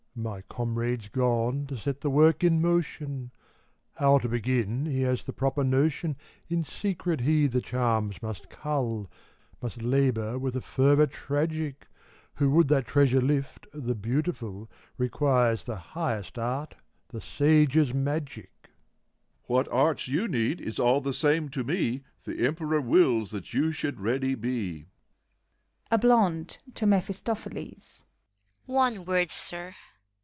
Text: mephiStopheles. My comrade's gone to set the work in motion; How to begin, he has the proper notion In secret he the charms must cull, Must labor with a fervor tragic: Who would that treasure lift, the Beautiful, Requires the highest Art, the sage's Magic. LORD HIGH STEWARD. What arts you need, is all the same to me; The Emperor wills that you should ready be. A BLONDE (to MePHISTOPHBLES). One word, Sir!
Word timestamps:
mephiStopheles. 0.13 0.23
My 0.33 0.41
comrade's 0.53 1.07
gone 1.07 1.65
to 1.67 1.77
set 1.77 2.01
the 2.01 2.09
work 2.09 2.43
in 2.43 2.61
motion; 2.61 3.31
How 3.95 4.17
to 4.17 4.27
begin, 4.27 4.85
he 4.85 5.03
has 5.03 5.23
the 5.23 5.31
proper 5.31 5.63
notion 5.63 6.17
In 6.49 6.65
secret 6.65 7.21
he 7.21 7.47
the 7.47 7.61
charms 7.61 8.21
must 8.21 8.49
cull, 8.49 9.09
Must 9.61 9.81
labor 9.81 10.37
with 10.37 10.57
a 10.57 10.61
fervor 10.61 11.07
tragic: 11.07 11.87
Who 12.35 12.51
would 12.51 12.67
that 12.67 12.87
treasure 12.87 13.21
lift, 13.21 13.67
the 13.73 13.95
Beautiful, 13.95 14.69
Requires 14.97 15.63
the 15.63 15.77
highest 15.77 16.37
Art, 16.37 16.75
the 17.07 17.21
sage's 17.21 17.93
Magic. 17.93 18.67
LORD 18.67 18.67
HIGH 18.67 19.45
STEWARD. 19.45 19.47
What 19.47 19.73
arts 19.73 20.07
you 20.09 20.27
need, 20.27 20.59
is 20.59 20.77
all 20.77 20.99
the 20.99 21.13
same 21.13 21.47
to 21.49 21.63
me; 21.63 22.03
The 22.25 22.45
Emperor 22.45 22.81
wills 22.81 23.31
that 23.31 23.53
you 23.53 23.71
should 23.71 24.01
ready 24.01 24.35
be. 24.35 24.87
A 25.89 25.97
BLONDE 25.97 26.57
(to 26.75 26.85
MePHISTOPHBLES). 26.85 28.07
One 28.65 29.05
word, 29.05 29.31
Sir! 29.31 29.73